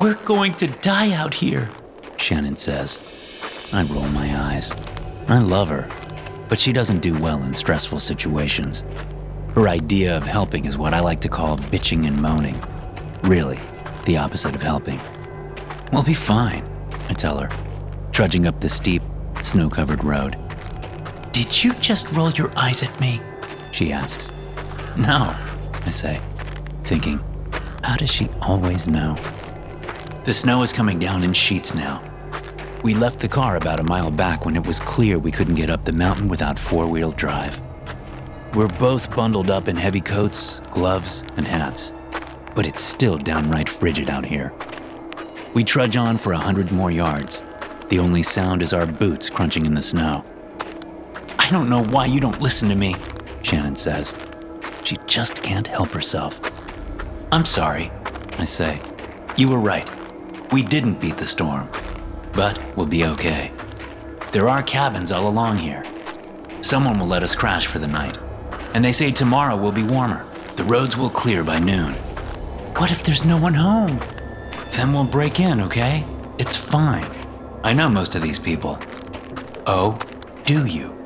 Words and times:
We're 0.00 0.14
going 0.24 0.54
to 0.54 0.66
die 0.66 1.12
out 1.12 1.32
here, 1.32 1.70
Shannon 2.18 2.56
says. 2.56 3.00
I 3.72 3.82
roll 3.84 4.06
my 4.08 4.36
eyes. 4.52 4.74
I 5.26 5.38
love 5.38 5.68
her, 5.68 5.88
but 6.48 6.60
she 6.60 6.72
doesn't 6.72 7.00
do 7.00 7.18
well 7.18 7.42
in 7.42 7.54
stressful 7.54 8.00
situations. 8.00 8.84
Her 9.54 9.68
idea 9.68 10.14
of 10.14 10.24
helping 10.24 10.66
is 10.66 10.76
what 10.76 10.92
I 10.92 11.00
like 11.00 11.20
to 11.20 11.30
call 11.30 11.56
bitching 11.56 12.06
and 12.06 12.20
moaning. 12.20 12.62
Really, 13.22 13.58
the 14.04 14.18
opposite 14.18 14.54
of 14.54 14.60
helping. 14.60 15.00
We'll 15.92 16.02
be 16.02 16.14
fine, 16.14 16.68
I 17.08 17.14
tell 17.14 17.38
her, 17.38 17.48
trudging 18.12 18.46
up 18.46 18.60
the 18.60 18.68
steep, 18.68 19.02
snow 19.42 19.70
covered 19.70 20.04
road. 20.04 20.36
Did 21.32 21.64
you 21.64 21.72
just 21.74 22.12
roll 22.12 22.30
your 22.32 22.52
eyes 22.56 22.82
at 22.82 23.00
me? 23.00 23.20
She 23.72 23.92
asks. 23.92 24.30
No, 24.96 25.34
I 25.86 25.90
say, 25.90 26.20
thinking, 26.84 27.18
how 27.82 27.96
does 27.96 28.10
she 28.10 28.28
always 28.42 28.88
know? 28.88 29.16
The 30.26 30.34
snow 30.34 30.64
is 30.64 30.72
coming 30.72 30.98
down 30.98 31.22
in 31.22 31.32
sheets 31.32 31.72
now. 31.72 32.02
We 32.82 32.94
left 32.94 33.20
the 33.20 33.28
car 33.28 33.56
about 33.56 33.78
a 33.78 33.84
mile 33.84 34.10
back 34.10 34.44
when 34.44 34.56
it 34.56 34.66
was 34.66 34.80
clear 34.80 35.20
we 35.20 35.30
couldn't 35.30 35.54
get 35.54 35.70
up 35.70 35.84
the 35.84 35.92
mountain 35.92 36.26
without 36.26 36.58
four 36.58 36.88
wheel 36.88 37.12
drive. 37.12 37.62
We're 38.52 38.66
both 38.66 39.14
bundled 39.14 39.50
up 39.50 39.68
in 39.68 39.76
heavy 39.76 40.00
coats, 40.00 40.60
gloves, 40.72 41.22
and 41.36 41.46
hats, 41.46 41.94
but 42.56 42.66
it's 42.66 42.82
still 42.82 43.16
downright 43.16 43.68
frigid 43.68 44.10
out 44.10 44.26
here. 44.26 44.52
We 45.54 45.62
trudge 45.62 45.96
on 45.96 46.18
for 46.18 46.32
a 46.32 46.38
hundred 46.38 46.72
more 46.72 46.90
yards. 46.90 47.44
The 47.88 48.00
only 48.00 48.24
sound 48.24 48.62
is 48.62 48.72
our 48.72 48.84
boots 48.84 49.30
crunching 49.30 49.64
in 49.64 49.74
the 49.74 49.82
snow. 49.82 50.24
I 51.38 51.48
don't 51.50 51.68
know 51.68 51.84
why 51.84 52.06
you 52.06 52.18
don't 52.18 52.42
listen 52.42 52.68
to 52.70 52.74
me, 52.74 52.96
Shannon 53.42 53.76
says. 53.76 54.16
She 54.82 54.96
just 55.06 55.44
can't 55.44 55.68
help 55.68 55.90
herself. 55.90 56.40
I'm 57.30 57.44
sorry, 57.44 57.92
I 58.38 58.44
say. 58.44 58.80
You 59.36 59.50
were 59.50 59.60
right. 59.60 59.88
We 60.52 60.62
didn't 60.62 61.00
beat 61.00 61.16
the 61.16 61.26
storm, 61.26 61.68
but 62.32 62.60
we'll 62.76 62.86
be 62.86 63.04
okay. 63.04 63.50
There 64.32 64.48
are 64.48 64.62
cabins 64.62 65.10
all 65.10 65.28
along 65.28 65.58
here. 65.58 65.82
Someone 66.60 66.98
will 66.98 67.06
let 67.06 67.22
us 67.22 67.34
crash 67.34 67.66
for 67.66 67.78
the 67.78 67.88
night, 67.88 68.18
and 68.74 68.84
they 68.84 68.92
say 68.92 69.10
tomorrow 69.10 69.56
will 69.56 69.72
be 69.72 69.82
warmer. 69.82 70.24
The 70.56 70.64
roads 70.64 70.96
will 70.96 71.10
clear 71.10 71.42
by 71.42 71.58
noon. 71.58 71.92
What 72.76 72.90
if 72.90 73.02
there's 73.02 73.24
no 73.24 73.36
one 73.36 73.54
home? 73.54 73.98
Then 74.72 74.92
we'll 74.92 75.04
break 75.04 75.40
in, 75.40 75.60
okay? 75.62 76.04
It's 76.38 76.56
fine. 76.56 77.10
I 77.64 77.72
know 77.72 77.88
most 77.88 78.14
of 78.14 78.22
these 78.22 78.38
people. 78.38 78.78
Oh, 79.66 79.98
do 80.44 80.66
you? 80.66 80.96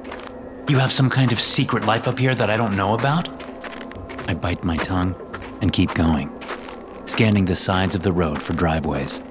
You 0.69 0.78
have 0.78 0.93
some 0.93 1.09
kind 1.09 1.32
of 1.32 1.41
secret 1.41 1.84
life 1.84 2.06
up 2.06 2.19
here 2.19 2.34
that 2.34 2.50
I 2.50 2.56
don't 2.56 2.76
know 2.76 2.94
about? 2.94 3.28
I 4.28 4.34
bite 4.34 4.62
my 4.64 4.76
tongue 4.76 5.14
and 5.62 5.72
keep 5.72 5.94
going, 5.94 6.31
scanning 7.06 7.47
the 7.47 7.56
sides 7.56 7.94
of 7.94 8.03
the 8.03 8.12
road 8.12 8.43
for 8.43 8.53
driveways. 8.53 9.22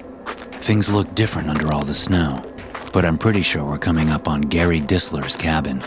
Things 0.61 0.91
look 0.91 1.15
different 1.15 1.49
under 1.49 1.73
all 1.73 1.83
the 1.83 1.93
snow, 1.95 2.45
but 2.93 3.03
I'm 3.03 3.17
pretty 3.17 3.41
sure 3.41 3.65
we're 3.65 3.79
coming 3.79 4.09
up 4.09 4.27
on 4.27 4.41
Gary 4.41 4.79
Disler's 4.79 5.35
cabin. 5.35 5.81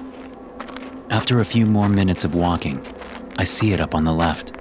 After 1.11 1.41
a 1.41 1.45
few 1.45 1.67
more 1.67 1.89
minutes 1.89 2.25
of 2.25 2.35
walking, 2.35 2.85
I 3.39 3.45
see 3.45 3.73
it 3.73 3.81
up 3.81 3.95
on 3.95 4.05
the 4.05 4.13
left. 4.13 4.57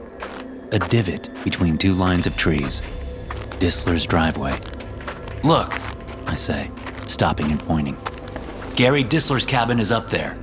A 0.74 0.80
divot 0.80 1.30
between 1.44 1.78
two 1.78 1.94
lines 1.94 2.28
of 2.28 2.36
trees. 2.38 2.82
Disler's 3.60 4.06
driveway. 4.06 4.60
Look, 5.44 5.74
I 6.30 6.36
say, 6.36 6.70
stopping 7.08 7.50
and 7.50 7.60
pointing. 7.60 7.98
Gary 8.76 9.04
Disler's 9.04 9.46
cabin 9.46 9.80
is 9.80 9.92
up 9.92 10.10
there. 10.10 10.38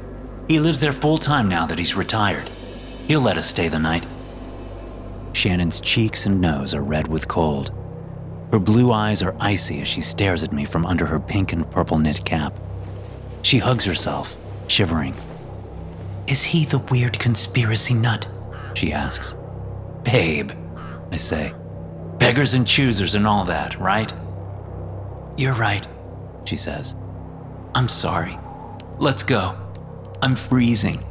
He 0.49 0.59
lives 0.59 0.81
there 0.81 0.93
full 0.93 1.19
time 1.19 1.49
now 1.49 1.67
that 1.67 1.79
he's 1.79 1.95
retired. 1.95 2.49
He'll 3.07 3.21
let 3.21 3.39
us 3.39 3.49
stay 3.49 3.69
the 3.69 3.79
night. 3.79 4.07
Shannon's 5.35 5.81
cheeks 5.81 6.27
and 6.27 6.41
nose 6.41 6.75
are 6.75 6.83
red 6.83 7.07
with 7.07 7.29
cold. 7.29 7.73
Her 8.53 8.59
blue 8.59 8.93
eyes 8.93 9.23
are 9.23 9.37
icy 9.41 9.83
as 9.83 9.89
she 9.89 10.01
stares 10.01 10.43
at 10.43 10.53
me 10.53 10.65
from 10.65 10.87
under 10.87 11.05
her 11.05 11.21
pink 11.21 11.53
and 11.53 11.71
purple 11.71 11.99
knit 11.99 12.25
cap. 12.25 12.59
She 13.43 13.59
hugs 13.59 13.85
herself, 13.85 14.37
shivering. 14.69 15.15
Is 16.27 16.43
he 16.43 16.65
the 16.65 16.79
weird 16.79 17.19
conspiracy 17.19 17.93
nut? 17.93 18.27
She 18.75 18.93
asks. 18.93 19.37
Babe, 20.03 20.53
I 21.13 21.17
say. 21.17 21.53
Beggars 22.19 22.55
and 22.55 22.67
choosers 22.67 23.15
and 23.15 23.27
all 23.27 23.45
that, 23.45 23.79
right? 23.79 24.13
You're 25.37 25.55
right, 25.55 25.87
she 26.47 26.57
says. 26.57 26.97
I'm 27.75 27.89
sorry. 27.89 28.39
Let's 28.99 29.23
go. 29.23 29.57
I'm 30.23 30.35
freezing. 30.35 31.05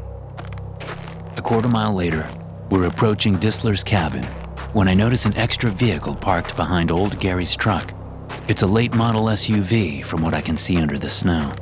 A 1.37 1.41
quarter 1.41 1.67
mile 1.67 1.93
later, 1.93 2.27
we're 2.71 2.87
approaching 2.87 3.37
Disler's 3.37 3.83
cabin 3.83 4.25
when 4.73 4.87
I 4.87 4.93
notice 4.93 5.25
an 5.25 5.35
extra 5.37 5.69
vehicle 5.69 6.15
parked 6.15 6.55
behind 6.55 6.91
old 6.91 7.19
Gary's 7.19 7.55
truck. 7.55 7.93
It's 8.47 8.61
a 8.61 8.67
late 8.67 8.93
model 8.93 9.25
SUV 9.25 10.03
from 10.03 10.21
what 10.21 10.33
I 10.33 10.41
can 10.41 10.57
see 10.57 10.77
under 10.77 10.97
the 10.97 11.09
snow. 11.09 11.53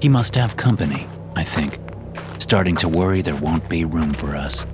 He 0.00 0.08
must 0.08 0.34
have 0.34 0.56
company, 0.56 1.06
I 1.36 1.44
think, 1.44 1.78
starting 2.38 2.76
to 2.76 2.88
worry 2.88 3.22
there 3.22 3.36
won't 3.36 3.68
be 3.68 3.84
room 3.84 4.12
for 4.12 4.36
us. 4.36 4.66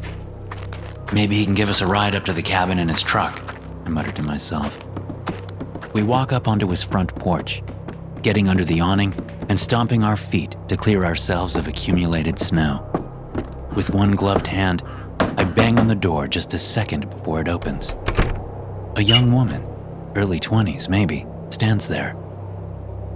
Maybe 1.13 1.37
he 1.37 1.45
can 1.45 1.55
give 1.55 1.69
us 1.69 1.81
a 1.81 1.87
ride 1.87 2.15
up 2.15 2.25
to 2.25 2.33
the 2.33 2.43
cabin 2.43 2.79
in 2.79 2.89
his 2.89 3.03
truck, 3.03 3.41
I 3.85 3.89
muttered 3.89 4.17
to 4.17 4.23
myself. 4.23 4.79
We 5.93 6.03
walk 6.03 6.33
up 6.33 6.49
onto 6.49 6.69
his 6.69 6.83
front 6.83 7.15
porch, 7.17 7.63
getting 8.23 8.49
under 8.49 8.65
the 8.65 8.81
awning 8.81 9.15
and 9.49 9.59
stomping 9.59 10.05
our 10.05 10.17
feet 10.17 10.57
to 10.69 10.77
clear 10.77 11.05
ourselves 11.05 11.57
of 11.57 11.67
accumulated 11.67 12.39
snow. 12.39 12.87
With 13.75 13.91
one 13.91 14.13
gloved 14.13 14.47
hand, 14.47 14.83
I 15.39 15.45
bang 15.45 15.79
on 15.79 15.89
the 15.89 15.95
door 15.95 16.29
just 16.29 16.55
a 16.55 16.59
second 16.59 17.11
before 17.11 17.41
it 17.41 17.49
opens. 17.49 17.97
A 18.97 19.03
young 19.03 19.33
woman, 19.33 19.67
early 20.17 20.41
20s 20.41 20.89
maybe, 20.89 21.27
stands 21.51 21.87
there. 21.87 22.17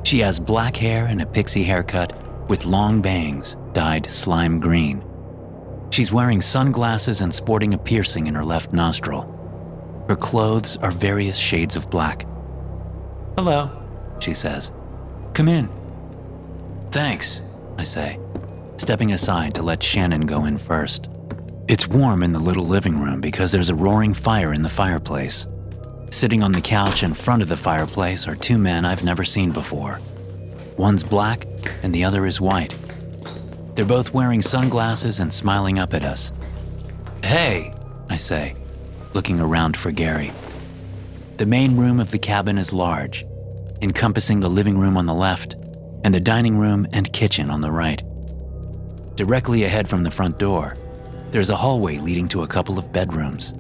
She 0.05 0.21
has 0.21 0.39
black 0.39 0.77
hair 0.77 1.07
and 1.07 1.23
a 1.23 1.27
pixie 1.27 1.63
haircut 1.63 2.13
with 2.49 2.67
long 2.67 3.01
bangs 3.01 3.57
dyed 3.73 4.11
slime 4.11 4.61
green. 4.61 5.03
She's 5.91 6.13
wearing 6.13 6.41
sunglasses 6.41 7.21
and 7.21 7.35
sporting 7.35 7.73
a 7.75 7.79
piercing 7.79 8.27
in 8.27 8.35
her 8.35 8.45
left 8.45 8.73
nostril. 8.73 9.31
Her 10.09 10.17
clothes 10.17 10.77
are 10.79 10.91
various 10.91 11.39
shades 11.39 11.77
of 11.77 11.89
black. 11.89 12.27
Hello, 13.37 13.71
she 14.19 14.35
says. 14.35 14.73
Come 15.33 15.49
in. 15.49 15.69
Thanks, 16.91 17.43
I 17.79 17.85
say, 17.85 18.21
stepping 18.77 19.13
aside 19.13 19.55
to 19.55 19.63
let 19.63 19.83
Shannon 19.83 20.23
go 20.23 20.45
in 20.45 20.59
first. 20.59 21.09
It's 21.67 21.89
warm 21.89 22.23
in 22.23 22.33
the 22.33 22.39
little 22.39 22.67
living 22.67 23.01
room 23.01 23.23
because 23.23 23.51
there's 23.51 23.71
a 23.71 23.75
roaring 23.75 24.13
fire 24.13 24.53
in 24.53 24.61
the 24.61 24.69
fireplace. 24.69 25.47
Sitting 26.11 26.43
on 26.43 26.53
the 26.53 26.61
couch 26.61 27.03
in 27.03 27.15
front 27.15 27.41
of 27.41 27.49
the 27.49 27.57
fireplace 27.57 28.29
are 28.29 28.37
two 28.37 28.59
men 28.59 28.85
I've 28.85 29.03
never 29.03 29.25
seen 29.25 29.51
before. 29.51 29.99
One's 30.77 31.03
black 31.03 31.47
and 31.83 31.95
the 31.95 32.05
other 32.05 32.27
is 32.27 32.39
white. 32.39 32.75
They're 33.75 33.87
both 33.87 34.13
wearing 34.13 34.43
sunglasses 34.43 35.21
and 35.21 35.33
smiling 35.33 35.79
up 35.79 35.95
at 35.95 36.05
us. 36.05 36.33
Hey, 37.25 37.73
I 38.11 38.19
say, 38.19 38.57
looking 39.15 39.41
around 39.41 39.75
for 39.75 39.91
Gary. 39.91 40.33
The 41.39 41.47
main 41.47 41.79
room 41.79 41.99
of 41.99 42.11
the 42.11 42.19
cabin 42.19 42.59
is 42.59 42.75
large, 42.75 43.25
encompassing 43.81 44.41
the 44.41 44.51
living 44.51 44.77
room 44.77 44.99
on 44.99 45.07
the 45.07 45.15
left 45.15 45.55
and 46.05 46.15
the 46.15 46.21
dining 46.21 46.59
room 46.59 46.87
and 46.93 47.11
kitchen 47.15 47.49
on 47.49 47.63
the 47.63 47.71
right. 47.71 48.03
Directly 49.17 49.65
ahead 49.65 49.89
from 49.89 50.03
the 50.03 50.11
front 50.11 50.39
door, 50.39 50.77
there's 51.35 51.51
a 51.51 51.57
hallway 51.57 51.99
leading 51.99 52.29
to 52.29 52.45
a 52.45 52.47
couple 52.47 52.79
of 52.79 52.93
bedrooms. 52.93 53.55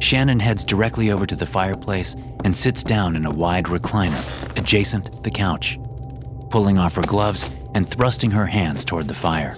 Shannon 0.00 0.40
heads 0.40 0.64
directly 0.64 1.12
over 1.12 1.24
to 1.24 1.36
the 1.36 1.46
fireplace 1.46 2.16
and 2.44 2.56
sits 2.56 2.82
down 2.82 3.14
in 3.14 3.26
a 3.26 3.30
wide 3.30 3.66
recliner 3.66 4.58
adjacent 4.58 5.22
the 5.22 5.30
couch, 5.30 5.78
pulling 6.50 6.78
off 6.78 6.96
her 6.96 7.02
gloves 7.02 7.48
and 7.76 7.88
thrusting 7.88 8.32
her 8.32 8.44
hands 8.44 8.84
toward 8.84 9.06
the 9.06 9.14
fire. 9.14 9.56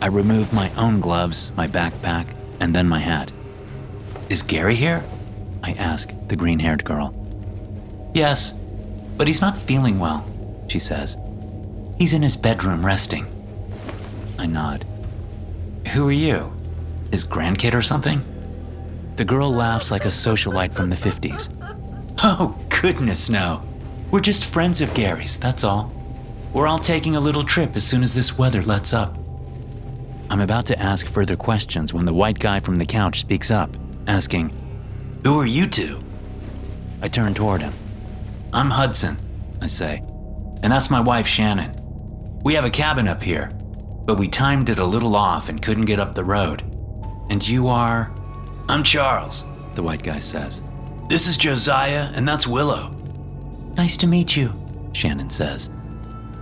I 0.00 0.06
remove 0.06 0.52
my 0.52 0.72
own 0.76 1.00
gloves, 1.00 1.50
my 1.56 1.66
backpack, 1.66 2.28
and 2.60 2.72
then 2.72 2.88
my 2.88 3.00
hat. 3.00 3.32
Is 4.30 4.44
Gary 4.44 4.76
here? 4.76 5.02
I 5.64 5.72
ask 5.72 6.14
the 6.28 6.36
green 6.36 6.60
haired 6.60 6.84
girl. 6.84 7.12
Yes, 8.14 8.60
but 9.16 9.26
he's 9.26 9.40
not 9.40 9.58
feeling 9.58 9.98
well, 9.98 10.24
she 10.68 10.78
says. 10.78 11.18
He's 11.98 12.12
in 12.12 12.22
his 12.22 12.36
bedroom 12.36 12.86
resting. 12.86 13.26
I 14.38 14.46
nod. 14.46 14.86
Who 15.92 16.08
are 16.08 16.12
you? 16.12 16.52
His 17.10 17.24
grandkid 17.24 17.74
or 17.74 17.82
something? 17.82 18.22
The 19.16 19.24
girl 19.24 19.52
laughs 19.52 19.90
like 19.90 20.04
a 20.04 20.08
socialite 20.08 20.74
from 20.74 20.90
the 20.90 20.96
50s. 20.96 21.50
Oh, 22.22 22.58
goodness, 22.80 23.28
no. 23.28 23.62
We're 24.10 24.20
just 24.20 24.46
friends 24.46 24.80
of 24.80 24.92
Gary's, 24.94 25.38
that's 25.38 25.64
all. 25.64 25.92
We're 26.52 26.66
all 26.66 26.78
taking 26.78 27.16
a 27.16 27.20
little 27.20 27.44
trip 27.44 27.76
as 27.76 27.84
soon 27.84 28.02
as 28.02 28.12
this 28.14 28.38
weather 28.38 28.62
lets 28.62 28.92
up. 28.92 29.16
I'm 30.30 30.40
about 30.40 30.66
to 30.66 30.78
ask 30.80 31.06
further 31.06 31.36
questions 31.36 31.92
when 31.92 32.04
the 32.04 32.14
white 32.14 32.38
guy 32.38 32.60
from 32.60 32.76
the 32.76 32.86
couch 32.86 33.20
speaks 33.20 33.50
up, 33.50 33.76
asking, 34.06 34.50
Who 35.24 35.38
are 35.40 35.46
you 35.46 35.66
two? 35.66 36.02
I 37.02 37.08
turn 37.08 37.34
toward 37.34 37.60
him. 37.60 37.72
I'm 38.52 38.70
Hudson, 38.70 39.16
I 39.60 39.66
say, 39.66 39.98
and 40.62 40.72
that's 40.72 40.90
my 40.90 41.00
wife, 41.00 41.26
Shannon. 41.26 41.74
We 42.44 42.54
have 42.54 42.64
a 42.64 42.70
cabin 42.70 43.08
up 43.08 43.22
here, 43.22 43.50
but 44.06 44.18
we 44.18 44.28
timed 44.28 44.68
it 44.68 44.78
a 44.78 44.84
little 44.84 45.16
off 45.16 45.48
and 45.48 45.62
couldn't 45.62 45.86
get 45.86 46.00
up 46.00 46.14
the 46.14 46.24
road. 46.24 46.62
And 47.30 47.46
you 47.46 47.68
are? 47.68 48.10
I'm 48.68 48.82
Charles, 48.82 49.44
the 49.74 49.82
white 49.82 50.02
guy 50.02 50.18
says. 50.18 50.62
This 51.08 51.26
is 51.26 51.36
Josiah, 51.36 52.10
and 52.14 52.26
that's 52.26 52.46
Willow. 52.46 52.90
Nice 53.76 53.96
to 53.98 54.06
meet 54.06 54.36
you, 54.36 54.52
Shannon 54.92 55.30
says. 55.30 55.70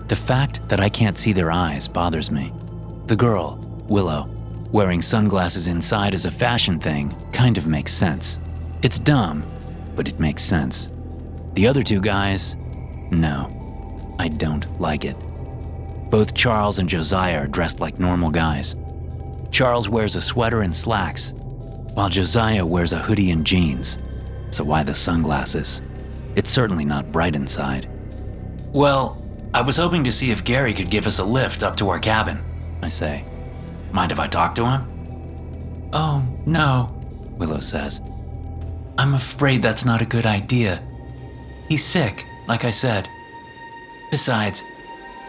The 0.09 0.17
fact 0.17 0.69
that 0.69 0.81
I 0.81 0.89
can't 0.89 1.19
see 1.19 1.33
their 1.33 1.51
eyes 1.51 1.89
bothers 1.89 2.31
me. 2.31 2.53
The 3.07 3.17
girl, 3.17 3.57
Willow, 3.89 4.29
wearing 4.71 5.01
sunglasses 5.01 5.69
inside 5.69 6.15
as 6.15 6.27
a 6.27 6.31
fashion 6.31 6.79
thing 6.79 7.15
kind 7.33 7.59
of 7.59 7.67
makes 7.67 7.93
sense. 7.93 8.41
It's 8.83 8.99
dumb, 8.99 9.45
but 9.95 10.09
it 10.09 10.21
makes 10.21 10.43
sense. 10.43 10.91
The 11.55 11.67
other 11.67 11.83
two 11.83 12.01
guys, 12.01 12.57
no, 13.11 14.17
I 14.19 14.29
don't 14.29 14.81
like 14.81 15.05
it. 15.05 15.17
Both 16.13 16.35
Charles 16.35 16.79
and 16.79 16.91
Josiah 16.91 17.39
are 17.39 17.47
dressed 17.47 17.81
like 17.81 17.99
normal 17.99 18.29
guys. 18.29 18.77
Charles 19.51 19.89
wears 19.89 20.15
a 20.15 20.21
sweater 20.21 20.61
and 20.61 20.77
slacks, 20.77 21.33
while 21.95 22.11
Josiah 22.11 22.67
wears 22.67 22.93
a 22.93 22.99
hoodie 22.99 23.31
and 23.31 23.47
jeans. 23.47 23.99
So 24.51 24.63
why 24.63 24.83
the 24.83 24.95
sunglasses? 24.95 25.81
It's 26.37 26.51
certainly 26.51 26.85
not 26.85 27.11
bright 27.13 27.35
inside. 27.35 27.89
Well, 28.75 29.27
I 29.55 29.63
was 29.63 29.79
hoping 29.79 30.05
to 30.05 30.13
see 30.13 30.31
if 30.31 30.45
Gary 30.45 30.75
could 30.75 30.91
give 30.91 31.07
us 31.07 31.19
a 31.19 31.25
lift 31.25 31.63
up 31.63 31.79
to 31.79 31.89
our 31.89 31.99
cabin, 31.99 32.45
I 32.83 32.89
say. 32.89 33.25
Mind 33.91 34.13
if 34.13 34.21
I 34.21 34.27
talk 34.27 34.55
to 34.57 34.67
him? 34.67 35.89
Oh, 35.95 36.23
no, 36.45 36.95
Willow 37.39 37.61
says. 37.61 38.03
I'm 38.99 39.15
afraid 39.15 39.63
that's 39.63 39.87
not 39.87 40.03
a 40.03 40.07
good 40.07 40.27
idea. 40.27 40.87
He's 41.71 41.83
sick, 41.83 42.27
like 42.49 42.67
I 42.67 42.71
said. 42.71 43.09
Besides, 44.11 44.63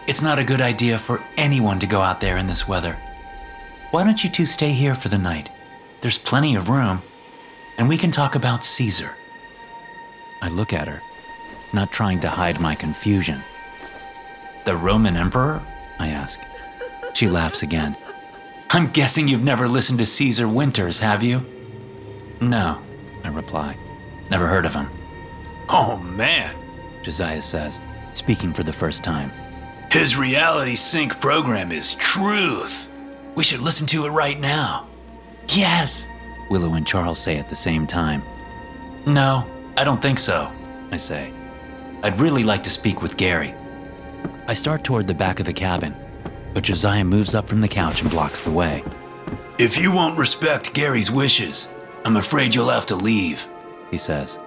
it's 0.06 0.22
not 0.22 0.38
a 0.38 0.44
good 0.44 0.60
idea 0.60 0.98
for 0.98 1.24
anyone 1.36 1.78
to 1.80 1.86
go 1.86 2.00
out 2.00 2.20
there 2.20 2.36
in 2.36 2.46
this 2.46 2.68
weather. 2.68 2.98
Why 3.90 4.04
don't 4.04 4.22
you 4.22 4.30
two 4.30 4.46
stay 4.46 4.70
here 4.70 4.94
for 4.94 5.08
the 5.08 5.18
night? 5.18 5.50
There's 6.00 6.18
plenty 6.18 6.56
of 6.56 6.68
room, 6.68 7.02
and 7.78 7.88
we 7.88 7.96
can 7.96 8.10
talk 8.10 8.34
about 8.34 8.64
Caesar. 8.64 9.16
I 10.42 10.48
look 10.48 10.72
at 10.72 10.88
her, 10.88 11.00
not 11.72 11.92
trying 11.92 12.20
to 12.20 12.28
hide 12.28 12.60
my 12.60 12.74
confusion. 12.74 13.42
The 14.64 14.76
Roman 14.76 15.16
Emperor? 15.16 15.62
I 15.98 16.08
ask. 16.08 16.40
She 17.14 17.28
laughs 17.28 17.62
again. 17.62 17.96
I'm 18.70 18.88
guessing 18.88 19.28
you've 19.28 19.44
never 19.44 19.68
listened 19.68 20.00
to 20.00 20.06
Caesar 20.06 20.48
Winters, 20.48 20.98
have 20.98 21.22
you? 21.22 21.44
No, 22.40 22.82
I 23.22 23.28
reply. 23.28 23.76
Never 24.30 24.46
heard 24.46 24.66
of 24.66 24.74
him. 24.74 24.90
Oh 25.68 25.96
man, 25.96 26.54
Josiah 27.02 27.40
says, 27.40 27.80
speaking 28.14 28.52
for 28.52 28.64
the 28.64 28.72
first 28.72 29.04
time. 29.04 29.32
His 29.94 30.16
reality 30.16 30.74
sync 30.74 31.20
program 31.20 31.70
is 31.70 31.94
truth. 31.94 32.90
We 33.36 33.44
should 33.44 33.60
listen 33.60 33.86
to 33.86 34.06
it 34.06 34.10
right 34.10 34.40
now. 34.40 34.88
Yes, 35.50 36.10
Willow 36.50 36.74
and 36.74 36.84
Charles 36.84 37.20
say 37.20 37.38
at 37.38 37.48
the 37.48 37.54
same 37.54 37.86
time. 37.86 38.24
No, 39.06 39.48
I 39.76 39.84
don't 39.84 40.02
think 40.02 40.18
so, 40.18 40.50
I 40.90 40.96
say. 40.96 41.32
I'd 42.02 42.20
really 42.20 42.42
like 42.42 42.64
to 42.64 42.70
speak 42.70 43.02
with 43.02 43.16
Gary. 43.16 43.54
I 44.48 44.54
start 44.54 44.82
toward 44.82 45.06
the 45.06 45.14
back 45.14 45.38
of 45.38 45.46
the 45.46 45.52
cabin, 45.52 45.94
but 46.54 46.64
Josiah 46.64 47.04
moves 47.04 47.36
up 47.36 47.48
from 47.48 47.60
the 47.60 47.68
couch 47.68 48.02
and 48.02 48.10
blocks 48.10 48.40
the 48.40 48.50
way. 48.50 48.82
If 49.60 49.80
you 49.80 49.92
won't 49.92 50.18
respect 50.18 50.74
Gary's 50.74 51.12
wishes, 51.12 51.72
I'm 52.04 52.16
afraid 52.16 52.52
you'll 52.52 52.68
have 52.68 52.86
to 52.86 52.96
leave, 52.96 53.46
he 53.92 53.98
says. 53.98 54.40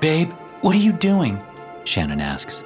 Babe, 0.00 0.32
what 0.62 0.74
are 0.74 0.80
you 0.80 0.92
doing? 0.92 1.40
Shannon 1.84 2.20
asks. 2.20 2.64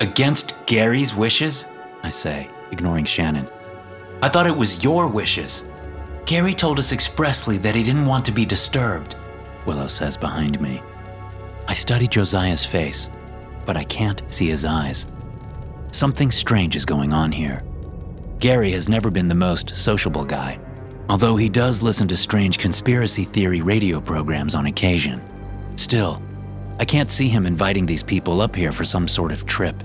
Against 0.00 0.54
Gary's 0.66 1.14
wishes? 1.14 1.66
I 2.02 2.10
say, 2.10 2.48
ignoring 2.70 3.04
Shannon. 3.04 3.48
I 4.22 4.28
thought 4.28 4.46
it 4.46 4.56
was 4.56 4.84
your 4.84 5.08
wishes. 5.08 5.68
Gary 6.24 6.54
told 6.54 6.78
us 6.78 6.92
expressly 6.92 7.58
that 7.58 7.74
he 7.74 7.82
didn't 7.82 8.06
want 8.06 8.24
to 8.26 8.32
be 8.32 8.44
disturbed, 8.44 9.16
Willow 9.66 9.88
says 9.88 10.16
behind 10.16 10.60
me. 10.60 10.80
I 11.66 11.74
study 11.74 12.06
Josiah's 12.06 12.64
face, 12.64 13.10
but 13.66 13.76
I 13.76 13.84
can't 13.84 14.22
see 14.28 14.48
his 14.48 14.64
eyes. 14.64 15.06
Something 15.90 16.30
strange 16.30 16.76
is 16.76 16.84
going 16.84 17.12
on 17.12 17.32
here. 17.32 17.62
Gary 18.38 18.70
has 18.72 18.88
never 18.88 19.10
been 19.10 19.28
the 19.28 19.34
most 19.34 19.76
sociable 19.76 20.24
guy, 20.24 20.60
although 21.08 21.34
he 21.34 21.48
does 21.48 21.82
listen 21.82 22.06
to 22.08 22.16
strange 22.16 22.58
conspiracy 22.58 23.24
theory 23.24 23.62
radio 23.62 24.00
programs 24.00 24.54
on 24.54 24.66
occasion. 24.66 25.20
Still, 25.76 26.22
I 26.80 26.84
can't 26.84 27.10
see 27.10 27.28
him 27.28 27.46
inviting 27.46 27.86
these 27.86 28.02
people 28.02 28.40
up 28.40 28.54
here 28.54 28.72
for 28.72 28.84
some 28.84 29.08
sort 29.08 29.32
of 29.32 29.46
trip. 29.46 29.82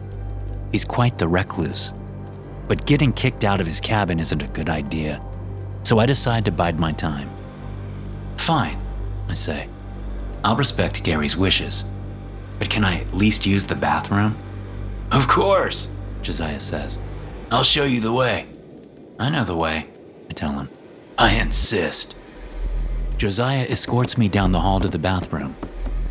He's 0.72 0.86
quite 0.86 1.18
the 1.18 1.28
recluse. 1.28 1.92
But 2.68 2.86
getting 2.86 3.14
kicked 3.14 3.44
out 3.44 3.60
of 3.60 3.68
his 3.68 3.82
cabin 3.82 4.20
isn't 4.20 4.42
a 4.42 4.48
good 4.48 4.70
idea 4.70 5.22
so 5.84 6.00
I 6.00 6.06
decide 6.06 6.46
to 6.46 6.52
bide 6.52 6.80
my 6.80 6.92
time. 6.94 7.30
Fine, 8.38 8.80
I 9.30 9.34
say. 9.34 9.68
I'll 10.44 10.56
respect 10.56 11.04
Gary's 11.04 11.38
wishes. 11.38 11.86
But 12.60 12.70
can 12.70 12.84
I 12.84 13.02
at 13.02 13.14
least 13.14 13.46
use 13.46 13.68
the 13.68 13.76
bathroom? 13.76 14.38
Of 15.12 15.28
course, 15.28 15.92
Josiah 16.22 16.60
says. 16.60 17.00
I'll 17.52 17.64
show 17.64 17.84
you 17.84 18.00
the 18.00 18.14
way. 18.14 18.46
I 19.20 19.30
know 19.30 19.44
the 19.44 19.56
way, 19.56 19.88
I 20.30 20.34
tell 20.34 20.54
him. 20.54 20.70
I 21.18 21.36
insist. 21.36 22.16
Josiah 23.18 23.66
escorts 23.70 24.18
me 24.18 24.28
down 24.28 24.52
the 24.52 24.60
hall 24.60 24.80
to 24.80 24.88
the 24.88 24.98
bathroom, 24.98 25.56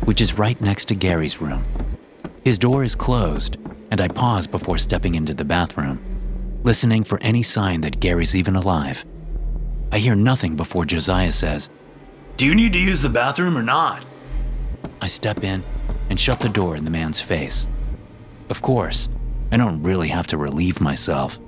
which 0.05 0.21
is 0.21 0.37
right 0.37 0.59
next 0.61 0.85
to 0.85 0.95
Gary's 0.95 1.41
room. 1.41 1.63
His 2.43 2.59
door 2.59 2.83
is 2.83 2.95
closed, 2.95 3.57
and 3.91 4.01
I 4.01 4.07
pause 4.07 4.47
before 4.47 4.77
stepping 4.77 5.15
into 5.15 5.33
the 5.33 5.45
bathroom, 5.45 5.99
listening 6.63 7.03
for 7.03 7.21
any 7.21 7.43
sign 7.43 7.81
that 7.81 7.99
Gary's 7.99 8.35
even 8.35 8.55
alive. 8.55 9.05
I 9.91 9.99
hear 9.99 10.15
nothing 10.15 10.55
before 10.55 10.85
Josiah 10.85 11.31
says, 11.31 11.69
Do 12.37 12.45
you 12.45 12.55
need 12.55 12.73
to 12.73 12.79
use 12.79 13.01
the 13.01 13.09
bathroom 13.09 13.57
or 13.57 13.63
not? 13.63 14.05
I 15.01 15.07
step 15.07 15.43
in 15.43 15.63
and 16.09 16.19
shut 16.19 16.39
the 16.39 16.49
door 16.49 16.75
in 16.75 16.85
the 16.85 16.91
man's 16.91 17.21
face. 17.21 17.67
Of 18.49 18.61
course, 18.61 19.09
I 19.51 19.57
don't 19.57 19.83
really 19.83 20.07
have 20.07 20.27
to 20.27 20.37
relieve 20.37 20.81
myself, 20.81 21.39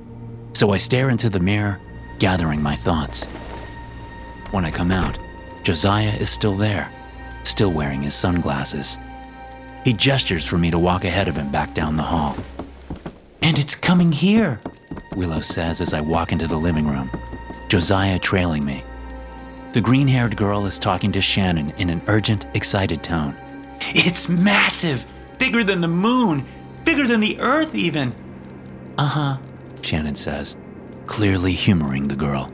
so 0.54 0.72
I 0.72 0.78
stare 0.78 1.10
into 1.10 1.30
the 1.30 1.40
mirror, 1.40 1.82
gathering 2.20 2.62
my 2.62 2.76
thoughts. 2.76 3.26
When 4.52 4.64
I 4.64 4.72
come 4.72 4.92
out, 4.92 5.18
Josiah 5.64 6.16
is 6.16 6.30
still 6.30 6.56
there, 6.56 6.92
still 7.46 7.72
wearing 7.72 8.04
his 8.04 8.16
sunglasses. 8.16 8.98
He 9.84 9.94
gestures 9.94 10.46
for 10.46 10.58
me 10.58 10.72
to 10.72 10.80
walk 10.80 11.06
ahead 11.06 11.28
of 11.28 11.38
him 11.38 11.52
back 11.52 11.74
down 11.74 11.96
the 11.96 12.04
hall. 12.04 12.36
And 13.42 13.60
it's 13.60 13.76
coming 13.76 14.12
here, 14.12 14.60
Willow 15.16 15.42
says 15.42 15.80
as 15.80 15.94
I 15.94 16.02
walk 16.02 16.32
into 16.32 16.48
the 16.48 16.58
living 16.58 16.88
room. 16.88 17.12
Josiah 17.70 18.20
trailing 18.20 18.66
me. 18.66 18.84
The 19.74 19.82
green 19.82 20.08
haired 20.08 20.38
girl 20.38 20.66
is 20.66 20.80
talking 20.80 21.12
to 21.12 21.22
Shannon 21.22 21.72
in 21.78 21.90
an 21.90 22.02
urgent, 22.08 22.46
excited 22.56 23.04
tone. 23.04 23.36
It's 23.82 24.30
massive! 24.30 25.06
Bigger 25.38 25.64
than 25.64 25.82
the 25.82 25.88
moon! 25.88 26.46
Bigger 26.84 27.06
than 27.06 27.20
the 27.20 27.40
earth, 27.40 27.76
even! 27.76 28.16
Uh 28.98 29.06
huh, 29.06 29.38
Shannon 29.82 30.16
says, 30.16 30.56
clearly 31.06 31.52
humoring 31.52 32.08
the 32.08 32.16
girl. 32.16 32.50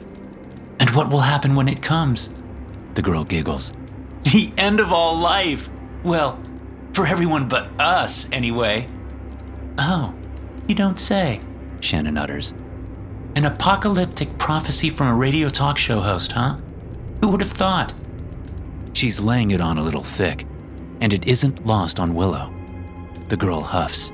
And 0.79 0.89
what 0.91 1.09
will 1.09 1.19
happen 1.19 1.55
when 1.55 1.67
it 1.67 1.81
comes? 1.81 2.33
The 2.95 3.01
girl 3.01 3.23
giggles. 3.23 3.71
The 4.23 4.51
end 4.57 4.79
of 4.79 4.91
all 4.91 5.17
life! 5.17 5.69
Well, 6.03 6.41
for 6.93 7.07
everyone 7.07 7.47
but 7.47 7.67
us, 7.79 8.31
anyway. 8.31 8.87
Oh, 9.77 10.13
you 10.67 10.75
don't 10.75 10.99
say, 10.99 11.39
Shannon 11.79 12.17
utters. 12.17 12.53
An 13.35 13.45
apocalyptic 13.45 14.37
prophecy 14.37 14.89
from 14.89 15.07
a 15.07 15.15
radio 15.15 15.49
talk 15.49 15.77
show 15.77 16.01
host, 16.01 16.31
huh? 16.31 16.57
Who 17.21 17.29
would 17.29 17.41
have 17.41 17.51
thought? 17.51 17.93
She's 18.93 19.19
laying 19.19 19.51
it 19.51 19.61
on 19.61 19.77
a 19.77 19.83
little 19.83 20.03
thick, 20.03 20.45
and 20.99 21.13
it 21.13 21.27
isn't 21.27 21.65
lost 21.65 21.99
on 21.99 22.13
Willow. 22.13 22.53
The 23.29 23.37
girl 23.37 23.61
huffs. 23.61 24.11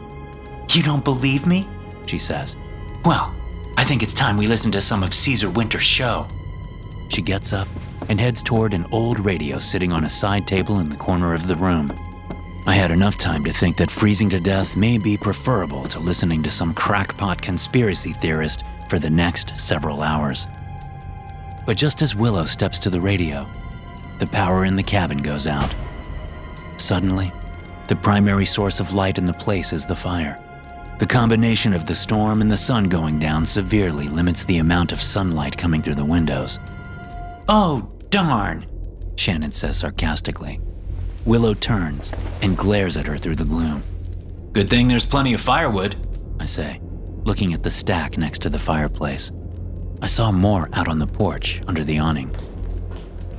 You 0.71 0.83
don't 0.83 1.03
believe 1.03 1.47
me? 1.47 1.67
She 2.05 2.17
says. 2.17 2.55
Well, 3.03 3.33
I 3.77 3.83
think 3.83 4.03
it's 4.03 4.13
time 4.13 4.37
we 4.37 4.47
listen 4.47 4.71
to 4.73 4.81
some 4.81 5.03
of 5.03 5.13
Caesar 5.13 5.49
Winter's 5.49 5.83
show. 5.83 6.27
She 7.09 7.21
gets 7.21 7.53
up 7.53 7.67
and 8.09 8.19
heads 8.19 8.41
toward 8.43 8.73
an 8.73 8.85
old 8.91 9.19
radio 9.19 9.59
sitting 9.59 9.91
on 9.91 10.03
a 10.03 10.09
side 10.09 10.47
table 10.47 10.79
in 10.79 10.89
the 10.89 10.95
corner 10.95 11.33
of 11.33 11.47
the 11.47 11.55
room. 11.55 11.93
I 12.65 12.75
had 12.75 12.91
enough 12.91 13.17
time 13.17 13.43
to 13.45 13.53
think 13.53 13.77
that 13.77 13.89
freezing 13.89 14.29
to 14.29 14.39
death 14.39 14.75
may 14.75 14.97
be 14.97 15.15
preferable 15.15 15.87
to 15.87 15.99
listening 15.99 16.43
to 16.43 16.51
some 16.51 16.73
crackpot 16.73 17.41
conspiracy 17.41 18.11
theorist 18.11 18.63
for 18.89 18.99
the 18.99 19.09
next 19.09 19.57
several 19.57 20.01
hours. 20.01 20.47
But 21.65 21.77
just 21.77 22.01
as 22.01 22.15
Willow 22.15 22.45
steps 22.45 22.79
to 22.79 22.89
the 22.89 23.01
radio, 23.01 23.47
the 24.19 24.27
power 24.27 24.65
in 24.65 24.75
the 24.75 24.83
cabin 24.83 25.19
goes 25.19 25.47
out. 25.47 25.73
Suddenly, 26.77 27.31
the 27.87 27.95
primary 27.95 28.45
source 28.45 28.79
of 28.79 28.93
light 28.93 29.17
in 29.17 29.25
the 29.25 29.33
place 29.33 29.71
is 29.71 29.85
the 29.85 29.95
fire. 29.95 30.43
The 30.99 31.05
combination 31.05 31.73
of 31.73 31.85
the 31.85 31.95
storm 31.95 32.41
and 32.41 32.51
the 32.51 32.57
sun 32.57 32.89
going 32.89 33.19
down 33.19 33.45
severely 33.45 34.07
limits 34.07 34.43
the 34.43 34.57
amount 34.57 34.91
of 34.91 35.01
sunlight 35.01 35.57
coming 35.57 35.81
through 35.81 35.95
the 35.95 36.03
windows. 36.03 36.59
Oh, 37.47 37.87
darn, 38.09 38.65
Shannon 39.15 39.51
says 39.51 39.77
sarcastically. 39.77 40.59
Willow 41.25 41.53
turns 41.53 42.13
and 42.41 42.57
glares 42.57 42.97
at 42.97 43.05
her 43.05 43.17
through 43.17 43.35
the 43.35 43.43
gloom. 43.43 43.83
Good 44.53 44.69
thing 44.69 44.87
there's 44.87 45.05
plenty 45.05 45.33
of 45.33 45.41
firewood, 45.41 45.95
I 46.39 46.45
say, 46.45 46.79
looking 47.25 47.53
at 47.53 47.63
the 47.63 47.71
stack 47.71 48.17
next 48.17 48.41
to 48.43 48.49
the 48.49 48.59
fireplace. 48.59 49.31
I 50.01 50.07
saw 50.07 50.31
more 50.31 50.69
out 50.73 50.87
on 50.87 50.99
the 50.99 51.07
porch 51.07 51.61
under 51.67 51.83
the 51.83 51.99
awning. 51.99 52.33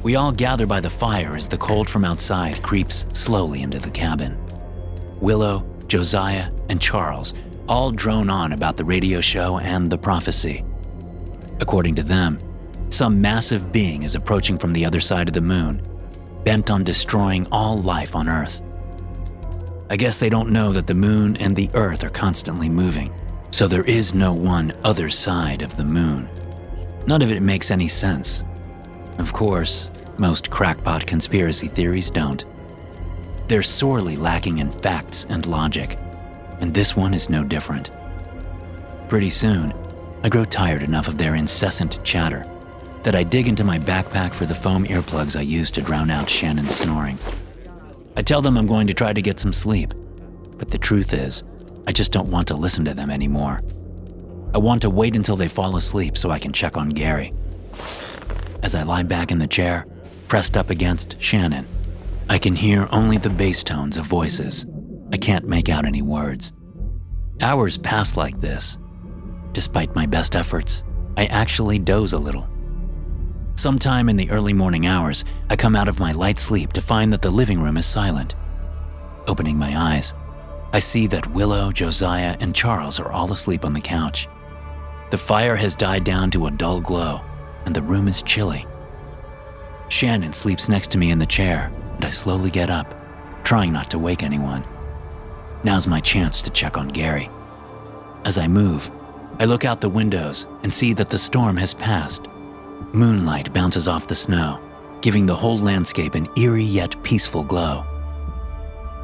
We 0.03 0.17
all 0.17 0.33
gather 0.33 0.67
by 0.67 0.81
the 0.81 0.91
fire 0.91 1.37
as 1.37 1.49
the 1.49 1.59
cold 1.59 1.89
from 1.89 2.05
outside 2.05 2.63
creeps 2.63 3.07
slowly 3.13 3.63
into 3.63 3.79
the 3.79 3.91
cabin. 3.91 4.39
Willow, 5.21 5.67
Josiah, 5.87 6.51
and 6.69 6.81
Charles 6.81 7.35
all 7.69 7.91
drone 7.91 8.31
on 8.31 8.53
about 8.53 8.77
the 8.77 8.85
radio 8.85 9.21
show 9.21 9.59
and 9.59 9.91
the 9.91 9.99
prophecy. 9.99 10.65
According 11.61 11.97
to 11.97 12.03
them, 12.03 12.39
some 12.91 13.21
massive 13.21 13.71
being 13.71 14.03
is 14.03 14.15
approaching 14.15 14.57
from 14.57 14.73
the 14.73 14.85
other 14.85 15.01
side 15.01 15.29
of 15.29 15.35
the 15.35 15.41
moon, 15.41 15.83
bent 16.45 16.71
on 16.71 16.85
destroying 16.85 17.47
all 17.53 17.77
life 17.77 18.17
on 18.17 18.29
Earth. 18.29 18.63
I 19.91 19.97
guess 19.97 20.19
they 20.19 20.31
don't 20.31 20.51
know 20.51 20.73
that 20.73 20.87
the 20.87 20.95
moon 20.95 21.37
and 21.37 21.55
the 21.55 21.71
Earth 21.75 22.03
are 22.03 22.11
constantly 22.11 22.69
moving, 22.69 23.11
so 23.51 23.69
there 23.69 23.85
is 23.85 24.15
no 24.15 24.33
one 24.33 24.73
other 24.85 25.11
side 25.11 25.63
of 25.63 25.77
the 25.77 25.85
moon. 25.85 26.29
None 27.07 27.23
of 27.23 27.31
it 27.31 27.43
makes 27.43 27.71
any 27.71 27.89
sense. 27.89 28.45
Of 29.19 29.33
course, 29.33 29.91
most 30.19 30.51
crackpot 30.51 31.07
conspiracy 31.07 31.69
theories 31.69 32.11
don't. 32.11 32.45
They're 33.49 33.63
sorely 33.63 34.17
lacking 34.17 34.59
in 34.59 34.71
facts 34.71 35.27
and 35.29 35.47
logic, 35.47 35.99
and 36.61 36.73
this 36.73 36.97
one 36.97 37.15
is 37.15 37.31
no 37.31 37.45
different. 37.45 37.91
Pretty 39.09 39.31
soon, 39.31 39.73
I 40.23 40.29
grow 40.29 40.45
tired 40.45 40.83
enough 40.83 41.09
of 41.09 41.17
their 41.17 41.35
incessant 41.35 42.03
chatter 42.03 42.45
that 43.03 43.15
I 43.15 43.23
dig 43.23 43.49
into 43.49 43.65
my 43.65 43.79
backpack 43.79 44.33
for 44.33 44.47
the 44.47 44.55
foam 44.55 44.85
earplugs 44.85 45.39
I 45.39 45.43
use 45.43 45.71
to 45.73 45.83
drown 45.83 46.11
out 46.11 46.29
Shannon's 46.29 46.75
snoring. 46.75 47.19
I 48.17 48.23
tell 48.23 48.43
them 48.43 48.57
I'm 48.57 48.67
going 48.67 48.87
to 48.89 48.95
try 48.95 49.13
to 49.13 49.23
get 49.23 49.39
some 49.39 49.53
sleep, 49.53 49.93
but 50.57 50.71
the 50.71 50.79
truth 50.79 51.13
is, 51.13 51.45
I 51.87 51.93
just 51.93 52.13
don't 52.13 52.31
want 52.31 52.49
to 52.49 52.57
listen 52.57 52.85
to 52.85 52.95
them 52.95 53.11
anymore. 53.11 53.63
I 54.55 54.59
want 54.59 54.83
to 54.83 54.91
wait 54.91 55.15
until 55.15 55.37
they 55.37 55.49
fall 55.49 55.77
asleep 55.77 56.17
so 56.17 56.31
I 56.31 56.39
can 56.39 56.53
check 56.53 56.77
on 56.77 56.91
Gary. 56.91 57.33
As 58.63 58.75
I 58.75 58.83
lie 58.83 59.05
back 59.05 59.31
in 59.31 59.39
the 59.39 59.47
chair, 59.47 59.87
pressed 60.27 60.57
up 60.57 60.71
against 60.71 61.21
Shannon, 61.23 61.67
I 62.29 62.39
can 62.39 62.55
hear 62.55 62.89
only 62.91 63.19
the 63.19 63.31
bass 63.31 63.63
tones 63.63 63.97
of 63.97 64.07
voices. 64.07 64.67
I 65.13 65.17
can't 65.17 65.47
make 65.47 65.69
out 65.69 65.87
any 65.87 66.03
words. 66.03 66.53
Hours 67.41 67.79
pass 67.79 68.17
like 68.17 68.41
this. 68.41 68.79
Despite 69.53 69.95
my 69.95 70.07
best 70.07 70.35
efforts, 70.35 70.85
I 71.17 71.27
actually 71.27 71.79
doze 71.79 72.13
a 72.13 72.19
little. 72.19 72.49
Sometime 73.59 74.09
in 74.09 74.17
the 74.17 74.31
early 74.31 74.53
morning 74.53 74.87
hours, 74.87 75.25
I 75.51 75.57
come 75.57 75.75
out 75.75 75.89
of 75.89 75.99
my 75.99 76.13
light 76.13 76.39
sleep 76.39 76.73
to 76.75 76.81
find 76.81 77.13
that 77.13 77.23
the 77.23 77.31
living 77.33 77.61
room 77.61 77.77
is 77.77 77.87
silent. 77.87 78.37
Opening 79.27 79.59
my 79.59 79.77
eyes, 79.77 80.15
I 80.73 80.79
see 80.79 81.09
that 81.09 81.33
Willow, 81.33 81.73
Josiah, 81.73 82.37
and 82.39 82.55
Charles 82.55 83.01
are 83.01 83.11
all 83.11 83.33
asleep 83.33 83.65
on 83.65 83.73
the 83.73 83.81
couch. 83.81 84.29
The 85.11 85.19
fire 85.19 85.57
has 85.57 85.75
died 85.75 86.05
down 86.05 86.31
to 86.31 86.47
a 86.47 86.53
dull 86.53 86.81
glow, 86.81 87.21
and 87.67 87.75
the 87.75 87.83
room 87.83 88.07
is 88.07 88.23
chilly. 88.23 88.65
Shannon 89.89 90.33
sleeps 90.33 90.69
next 90.69 90.93
to 90.93 90.99
me 90.99 91.11
in 91.11 91.19
the 91.19 91.27
chair, 91.27 91.73
and 91.97 92.05
I 92.05 92.11
slowly 92.11 92.53
get 92.53 92.71
up, 92.71 92.95
trying 93.43 93.73
not 93.73 93.91
to 93.91 93.99
wake 93.99 94.23
anyone. 94.23 94.63
Now's 95.65 95.89
my 95.89 95.99
chance 95.99 96.41
to 96.43 96.51
check 96.51 96.79
on 96.79 96.87
Gary. 96.87 97.29
As 98.25 98.39
I 98.39 98.47
move, 98.47 98.89
I 99.41 99.47
look 99.47 99.65
out 99.65 99.81
the 99.81 99.89
windows 99.89 100.47
and 100.63 100.73
see 100.73 100.93
that 100.93 101.11
the 101.11 101.19
storm 101.19 101.57
has 101.57 101.75
passed. 101.75 102.29
Moonlight 102.93 103.53
bounces 103.53 103.87
off 103.89 104.09
the 104.09 104.15
snow, 104.15 104.61
giving 105.01 105.27
the 105.27 105.35
whole 105.35 105.59
landscape 105.59 106.15
an 106.15 106.29
eerie 106.37 106.63
yet 106.63 107.01
peaceful 107.03 107.45
glow. 107.45 107.85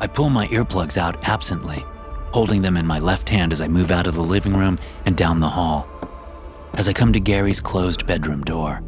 I 0.00 0.06
pull 0.06 0.30
my 0.30 0.46
earplugs 0.48 0.96
out 0.96 1.28
absently, 1.28 1.84
holding 2.32 2.62
them 2.62 2.76
in 2.76 2.86
my 2.86 2.98
left 2.98 3.28
hand 3.28 3.52
as 3.52 3.60
I 3.60 3.68
move 3.68 3.90
out 3.90 4.06
of 4.06 4.14
the 4.14 4.22
living 4.22 4.54
room 4.54 4.78
and 5.06 5.16
down 5.16 5.40
the 5.40 5.48
hall. 5.48 5.88
As 6.74 6.88
I 6.88 6.92
come 6.92 7.12
to 7.12 7.20
Gary's 7.20 7.60
closed 7.60 8.06
bedroom 8.06 8.42
door, 8.42 8.82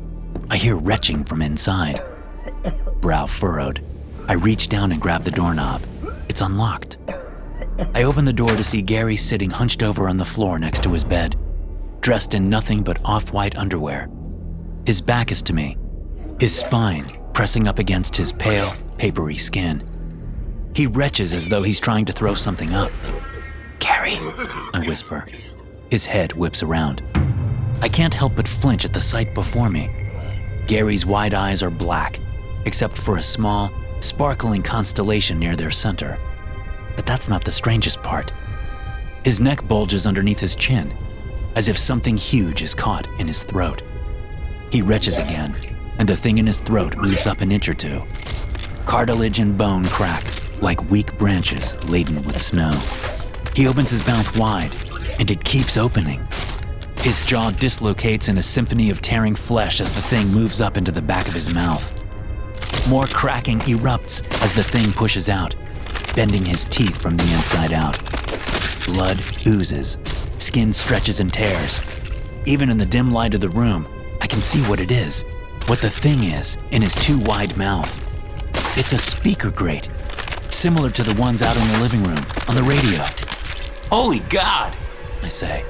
I 0.51 0.57
hear 0.57 0.77
retching 0.77 1.25
from 1.25 1.43
inside. 1.43 2.03
Brow 3.01 3.27
furrowed, 3.27 3.81
I 4.29 4.35
reach 4.35 4.69
down 4.69 4.91
and 4.91 5.01
grab 5.01 5.23
the 5.23 5.31
doorknob. 5.31 5.83
It's 6.29 6.41
unlocked. 6.41 6.99
I 7.95 8.03
open 8.03 8.25
the 8.25 8.33
door 8.33 8.49
to 8.49 8.65
see 8.65 8.83
Gary 8.83 9.17
sitting 9.17 9.51
hunched 9.51 9.83
over 9.83 10.09
on 10.09 10.17
the 10.17 10.25
floor 10.25 10.59
next 10.59 10.83
to 10.83 10.93
his 10.93 11.05
bed, 11.05 11.39
dressed 12.01 12.35
in 12.35 12.51
nothing 12.51 12.83
but 12.83 12.99
off 13.05 13.33
white 13.33 13.57
underwear. 13.57 14.09
His 14.87 15.01
back 15.01 15.33
is 15.33 15.43
to 15.43 15.53
me, 15.53 15.77
his 16.39 16.57
spine 16.57 17.19
pressing 17.35 17.67
up 17.67 17.79
against 17.79 18.17
his 18.17 18.33
pale, 18.33 18.73
papery 18.99 19.37
skin. 19.37 19.87
He 20.75 20.87
retches 20.87 21.35
as 21.35 21.49
though 21.49 21.63
he's 21.63 21.81
trying 21.81 22.05
to 22.05 22.13
throw 22.13 22.35
something 22.35 22.73
up. 22.73 22.93
Gary, 23.81 24.17
I 24.73 24.85
whisper. 24.87 25.27
His 25.91 26.07
head 26.07 26.33
whips 26.35 26.63
around. 26.63 27.03
I 27.83 27.89
can't 27.89 28.15
help 28.15 28.37
but 28.37 28.47
flinch 28.47 28.85
at 28.85 28.95
the 28.95 29.01
sight 29.01 29.35
before 29.35 29.69
me. 29.69 29.91
Gary's 30.67 31.05
wide 31.05 31.35
eyes 31.35 31.63
are 31.63 31.71
black, 31.71 32.21
except 32.65 32.97
for 32.97 33.17
a 33.17 33.23
small, 33.23 33.71
sparkling 34.01 34.63
constellation 34.63 35.39
near 35.39 35.57
their 35.57 35.71
center. 35.71 36.19
But 36.95 37.07
that's 37.07 37.29
not 37.29 37.45
the 37.45 37.53
strangest 37.53 38.03
part. 38.03 38.33
His 39.25 39.41
neck 39.41 39.67
bulges 39.67 40.07
underneath 40.07 40.41
his 40.41 40.55
chin, 40.55 40.97
as 41.57 41.69
if 41.69 41.77
something 41.77 42.17
huge 42.17 42.63
is 42.63 42.75
caught 42.75 43.09
in 43.19 43.27
his 43.27 43.43
throat. 43.43 43.83
He 44.77 44.83
retches 44.83 45.19
again, 45.19 45.57
and 45.99 46.07
the 46.07 46.15
thing 46.15 46.37
in 46.37 46.47
his 46.47 46.61
throat 46.61 46.99
moves 46.99 47.27
up 47.27 47.41
an 47.41 47.51
inch 47.51 47.67
or 47.67 47.73
two. 47.73 48.03
Cartilage 48.85 49.39
and 49.39 49.57
bone 49.57 49.87
crack 49.87 50.23
like 50.61 50.91
weak 50.91 51.17
branches 51.17 51.83
laden 51.85 52.17
with 52.25 52.39
snow. 52.39 52.79
He 53.55 53.69
opens 53.69 53.89
his 53.89 54.07
mouth 54.07 54.37
wide, 54.37 54.77
and 55.19 55.31
it 55.31 55.43
keeps 55.43 55.79
opening. 55.79 56.21
His 56.99 57.25
jaw 57.25 57.53
dislocates 57.53 58.29
in 58.29 58.37
a 58.37 58.43
symphony 58.43 58.91
of 58.91 59.01
tearing 59.01 59.35
flesh 59.35 59.81
as 59.81 59.95
the 59.95 60.03
thing 60.03 60.29
moves 60.29 60.61
up 60.61 60.77
into 60.77 60.93
the 60.93 61.01
back 61.01 61.27
of 61.27 61.33
his 61.33 61.55
mouth. 61.55 61.91
More 62.87 63.07
cracking 63.07 63.61
erupts 63.61 64.23
as 64.43 64.53
the 64.53 64.63
thing 64.63 64.93
pushes 64.93 65.31
out, 65.31 65.57
bending 66.15 66.45
his 66.45 66.67
teeth 66.67 67.01
from 67.01 67.15
the 67.15 67.33
inside 67.33 67.73
out. 67.73 67.99
Blood 68.85 69.25
oozes, 69.47 69.97
skin 70.39 70.71
stretches 70.71 71.21
and 71.21 71.33
tears. 71.33 71.81
Even 72.45 72.69
in 72.69 72.77
the 72.77 72.85
dim 72.85 73.11
light 73.11 73.33
of 73.33 73.41
the 73.41 73.49
room, 73.49 73.89
I 74.27 74.29
can 74.29 74.43
see 74.43 74.63
what 74.63 74.81
it 74.81 74.91
is, 74.91 75.25
what 75.69 75.81
the 75.81 75.89
thing 75.89 76.25
is 76.25 76.59
in 76.73 76.83
his 76.83 76.97
too 76.97 77.17
wide 77.17 77.57
mouth. 77.57 77.89
It's 78.77 78.93
a 78.93 78.99
speaker 78.99 79.53
grate, 79.53 79.89
similar 80.51 80.91
to 80.91 81.05
the 81.05 81.15
ones 81.15 81.43
out 81.43 81.57
in 81.57 81.69
the 81.69 81.79
living 81.79 82.03
room 82.03 82.19
on 82.49 82.57
the 82.57 82.63
radio. 82.65 83.05
Holy 83.89 84.19
God! 84.19 84.77
I 85.23 85.29
say. 85.29 85.65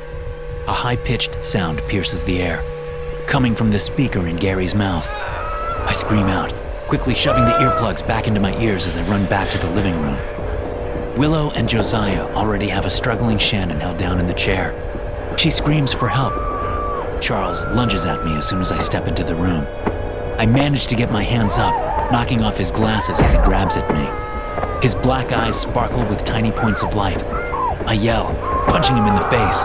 A 0.68 0.72
high 0.72 0.96
pitched 0.96 1.44
sound 1.44 1.82
pierces 1.86 2.24
the 2.24 2.40
air, 2.40 2.64
coming 3.26 3.54
from 3.54 3.68
the 3.68 3.78
speaker 3.78 4.26
in 4.26 4.36
Gary's 4.36 4.74
mouth. 4.74 5.06
I 5.12 5.92
scream 5.92 6.28
out, 6.28 6.50
quickly 6.88 7.14
shoving 7.14 7.44
the 7.44 7.58
earplugs 7.58 8.08
back 8.08 8.26
into 8.26 8.40
my 8.40 8.58
ears 8.58 8.86
as 8.86 8.96
I 8.96 9.06
run 9.06 9.26
back 9.26 9.50
to 9.50 9.58
the 9.58 9.70
living 9.72 10.00
room. 10.00 10.16
Willow 11.18 11.50
and 11.50 11.68
Josiah 11.68 12.24
already 12.32 12.68
have 12.68 12.86
a 12.86 12.90
struggling 12.90 13.36
Shannon 13.36 13.80
held 13.80 13.98
down 13.98 14.18
in 14.18 14.26
the 14.26 14.32
chair. 14.32 14.72
She 15.36 15.50
screams 15.50 15.92
for 15.92 16.08
help. 16.08 16.45
Charles 17.20 17.64
lunges 17.66 18.06
at 18.06 18.24
me 18.24 18.36
as 18.36 18.48
soon 18.48 18.60
as 18.60 18.72
I 18.72 18.78
step 18.78 19.08
into 19.08 19.24
the 19.24 19.34
room. 19.34 19.66
I 20.38 20.46
manage 20.46 20.86
to 20.88 20.96
get 20.96 21.10
my 21.10 21.22
hands 21.22 21.58
up, 21.58 21.74
knocking 22.12 22.42
off 22.42 22.58
his 22.58 22.70
glasses 22.70 23.20
as 23.20 23.32
he 23.32 23.38
grabs 23.38 23.76
at 23.76 23.88
me. 23.94 24.82
His 24.82 24.94
black 24.94 25.32
eyes 25.32 25.60
sparkle 25.60 26.04
with 26.06 26.24
tiny 26.24 26.52
points 26.52 26.82
of 26.82 26.94
light. 26.94 27.22
I 27.86 27.94
yell, 27.94 28.34
punching 28.68 28.96
him 28.96 29.06
in 29.06 29.14
the 29.14 29.28
face. 29.30 29.64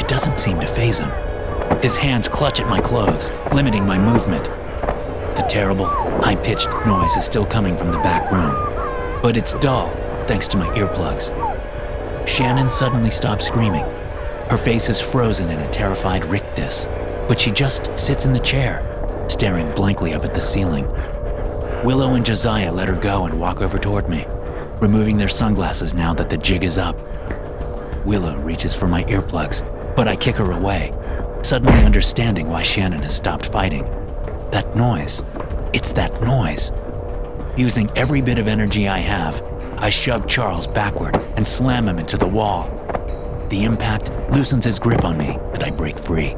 It 0.00 0.08
doesn't 0.08 0.38
seem 0.38 0.60
to 0.60 0.66
faze 0.66 0.98
him. 0.98 1.10
His 1.80 1.96
hands 1.96 2.28
clutch 2.28 2.60
at 2.60 2.68
my 2.68 2.80
clothes, 2.80 3.30
limiting 3.52 3.86
my 3.86 3.98
movement. 3.98 4.44
The 5.36 5.40
The 5.40 5.46
terrible, 5.46 5.86
high 5.86 6.36
pitched 6.36 6.68
noise 6.84 7.16
is 7.16 7.24
still 7.24 7.46
coming 7.46 7.74
from 7.78 7.90
the 7.90 7.98
back 8.00 8.30
room, 8.30 8.54
but 9.22 9.38
it's 9.38 9.54
dull 9.54 9.88
thanks 10.26 10.46
to 10.48 10.58
my 10.58 10.66
earplugs. 10.76 11.30
Shannon 12.28 12.70
suddenly 12.70 13.08
stops 13.08 13.46
screaming. 13.46 13.86
Her 14.50 14.58
face 14.58 14.88
is 14.88 15.00
frozen 15.00 15.48
in 15.48 15.60
a 15.60 15.70
terrified 15.70 16.24
rictus, 16.24 16.88
but 17.28 17.38
she 17.38 17.52
just 17.52 17.96
sits 17.96 18.24
in 18.24 18.32
the 18.32 18.40
chair, 18.40 18.84
staring 19.28 19.70
blankly 19.76 20.12
up 20.12 20.24
at 20.24 20.34
the 20.34 20.40
ceiling. 20.40 20.88
Willow 21.84 22.14
and 22.14 22.26
Josiah 22.26 22.72
let 22.72 22.88
her 22.88 23.00
go 23.00 23.26
and 23.26 23.38
walk 23.38 23.60
over 23.60 23.78
toward 23.78 24.08
me, 24.08 24.26
removing 24.80 25.16
their 25.16 25.28
sunglasses 25.28 25.94
now 25.94 26.12
that 26.14 26.30
the 26.30 26.36
jig 26.36 26.64
is 26.64 26.78
up. 26.78 26.96
Willow 28.04 28.40
reaches 28.40 28.74
for 28.74 28.88
my 28.88 29.04
earplugs, 29.04 29.62
but 29.94 30.08
I 30.08 30.16
kick 30.16 30.34
her 30.34 30.50
away, 30.50 30.92
suddenly 31.42 31.84
understanding 31.84 32.48
why 32.48 32.62
Shannon 32.62 33.02
has 33.02 33.14
stopped 33.14 33.52
fighting. 33.52 33.84
That 34.50 34.74
noise. 34.74 35.22
It's 35.72 35.92
that 35.92 36.20
noise. 36.22 36.72
Using 37.56 37.88
every 37.94 38.20
bit 38.20 38.40
of 38.40 38.48
energy 38.48 38.88
I 38.88 38.98
have, 38.98 39.44
I 39.78 39.90
shove 39.90 40.26
Charles 40.26 40.66
backward 40.66 41.14
and 41.36 41.46
slam 41.46 41.86
him 41.88 42.00
into 42.00 42.16
the 42.16 42.26
wall. 42.26 42.68
The 43.48 43.62
impact 43.62 44.10
loosens 44.32 44.64
his 44.64 44.78
grip 44.78 45.04
on 45.04 45.18
me, 45.18 45.38
and 45.54 45.62
I 45.62 45.70
break 45.70 45.98
free. 45.98 46.34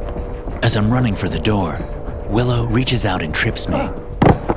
As 0.62 0.76
I'm 0.76 0.92
running 0.92 1.14
for 1.14 1.28
the 1.28 1.38
door, 1.38 1.78
Willow 2.28 2.66
reaches 2.66 3.04
out 3.04 3.22
and 3.22 3.34
trips 3.34 3.68
me. 3.68 3.78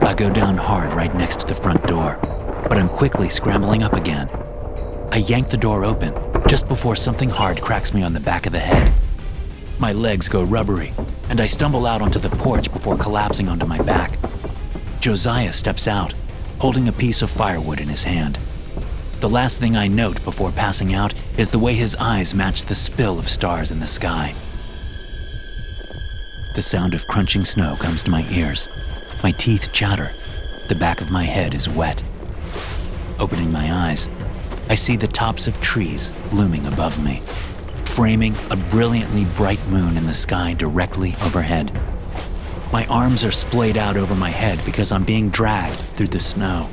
I 0.02 0.14
go 0.16 0.30
down 0.30 0.58
hard 0.58 0.94
right 0.94 1.14
next 1.14 1.42
to 1.42 1.46
the 1.46 1.56
front 1.56 1.86
door, 1.88 2.18
but 2.70 2.78
I'm 2.78 2.90
quickly 2.90 3.30
scrambling 3.30 3.84
up 3.84 3.94
again. 3.94 4.30
I 5.12 5.18
yank 5.18 5.50
the 5.50 5.58
door 5.58 5.84
open 5.84 6.14
just 6.48 6.68
before 6.68 6.96
something 6.96 7.30
hard 7.30 7.62
cracks 7.62 7.94
me 7.94 8.04
on 8.04 8.14
the 8.14 8.20
back 8.20 8.46
of 8.46 8.52
the 8.52 8.60
head. 8.60 8.94
My 9.80 9.92
legs 9.92 10.30
go 10.30 10.44
rubbery, 10.44 10.94
and 11.30 11.42
I 11.42 11.48
stumble 11.48 11.86
out 11.86 12.02
onto 12.02 12.20
the 12.20 12.30
porch 12.30 12.72
before 12.72 12.98
collapsing 12.98 13.50
onto 13.50 13.66
my 13.66 13.82
back. 13.82 14.18
Josiah 15.00 15.52
steps 15.52 15.88
out, 15.88 16.14
holding 16.60 16.88
a 16.88 16.94
piece 16.94 17.22
of 17.22 17.30
firewood 17.30 17.82
in 17.82 17.88
his 17.88 18.04
hand. 18.04 18.40
The 19.26 19.32
last 19.32 19.60
thing 19.60 19.76
I 19.76 19.88
note 19.88 20.24
before 20.24 20.52
passing 20.52 20.94
out 20.94 21.12
is 21.36 21.50
the 21.50 21.58
way 21.58 21.74
his 21.74 21.96
eyes 21.96 22.36
match 22.36 22.66
the 22.66 22.76
spill 22.76 23.18
of 23.18 23.28
stars 23.28 23.72
in 23.72 23.80
the 23.80 23.88
sky. 23.88 24.36
The 26.54 26.62
sound 26.62 26.94
of 26.94 27.08
crunching 27.08 27.44
snow 27.44 27.76
comes 27.80 28.04
to 28.04 28.12
my 28.12 28.24
ears. 28.30 28.70
My 29.24 29.32
teeth 29.32 29.74
chatter. 29.74 30.10
The 30.70 30.76
back 30.76 31.02
of 31.02 31.10
my 31.10 31.24
head 31.24 31.56
is 31.56 31.68
wet. 31.68 32.04
Opening 33.20 33.52
my 33.52 33.74
eyes, 33.74 34.10
I 34.70 34.76
see 34.76 34.96
the 34.96 35.08
tops 35.08 35.48
of 35.48 35.60
trees 35.60 36.14
looming 36.32 36.68
above 36.68 37.04
me, 37.04 37.24
framing 37.84 38.36
a 38.52 38.56
brilliantly 38.56 39.26
bright 39.36 39.68
moon 39.70 39.98
in 39.98 40.06
the 40.06 40.14
sky 40.14 40.54
directly 40.54 41.16
overhead. 41.24 41.72
My 42.72 42.86
arms 42.86 43.26
are 43.26 43.32
splayed 43.32 43.76
out 43.76 43.98
over 43.98 44.14
my 44.14 44.30
head 44.30 44.64
because 44.66 44.92
I'm 44.92 45.04
being 45.04 45.30
dragged 45.30 45.80
through 45.96 46.10
the 46.10 46.20
snow. 46.20 46.70